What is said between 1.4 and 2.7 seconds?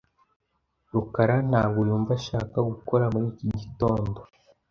ntabwo yumva ashaka